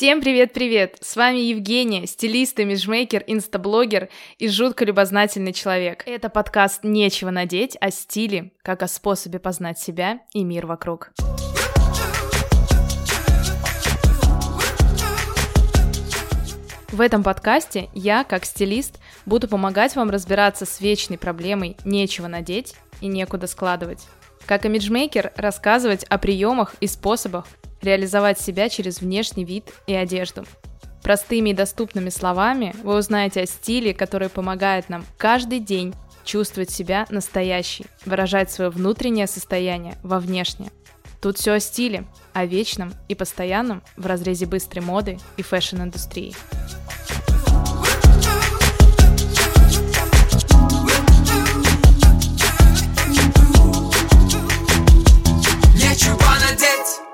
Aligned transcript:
Всем 0.00 0.22
привет-привет! 0.22 0.96
С 1.02 1.14
вами 1.14 1.40
Евгения, 1.40 2.06
стилист, 2.06 2.58
имиджмейкер, 2.58 3.22
инстаблогер 3.26 4.08
и 4.38 4.48
жутко 4.48 4.86
любознательный 4.86 5.52
человек. 5.52 6.04
Это 6.06 6.30
подкаст 6.30 6.84
«Нечего 6.84 7.28
надеть» 7.28 7.76
о 7.82 7.90
стиле, 7.90 8.52
как 8.62 8.82
о 8.82 8.88
способе 8.88 9.38
познать 9.38 9.78
себя 9.78 10.20
и 10.32 10.42
мир 10.42 10.64
вокруг. 10.64 11.12
В 16.88 17.00
этом 17.02 17.22
подкасте 17.22 17.90
я, 17.92 18.24
как 18.24 18.46
стилист, 18.46 18.98
буду 19.26 19.48
помогать 19.48 19.96
вам 19.96 20.08
разбираться 20.08 20.64
с 20.64 20.80
вечной 20.80 21.18
проблемой 21.18 21.76
«нечего 21.84 22.26
надеть» 22.26 22.74
и 23.02 23.06
«некуда 23.06 23.46
складывать». 23.46 24.06
Как 24.46 24.64
имиджмейкер 24.64 25.34
рассказывать 25.36 26.04
о 26.04 26.16
приемах 26.16 26.74
и 26.80 26.86
способах 26.86 27.44
реализовать 27.82 28.40
себя 28.40 28.68
через 28.68 29.00
внешний 29.00 29.44
вид 29.44 29.70
и 29.86 29.94
одежду. 29.94 30.44
Простыми 31.02 31.50
и 31.50 31.54
доступными 31.54 32.10
словами 32.10 32.74
вы 32.82 32.98
узнаете 32.98 33.42
о 33.42 33.46
стиле, 33.46 33.94
который 33.94 34.28
помогает 34.28 34.88
нам 34.88 35.04
каждый 35.16 35.60
день 35.60 35.94
чувствовать 36.24 36.70
себя 36.70 37.06
настоящей, 37.10 37.86
выражать 38.04 38.50
свое 38.50 38.70
внутреннее 38.70 39.26
состояние 39.26 39.96
во 40.02 40.20
внешнее. 40.20 40.70
Тут 41.20 41.38
все 41.38 41.52
о 41.52 41.60
стиле, 41.60 42.04
о 42.32 42.46
вечном 42.46 42.92
и 43.08 43.14
постоянном 43.14 43.82
в 43.96 44.06
разрезе 44.06 44.46
быстрой 44.46 44.84
моды 44.84 45.18
и 45.36 45.42
фэшн-индустрии. 45.42 46.34
Нечего 55.74 56.30
надеть 56.40 57.09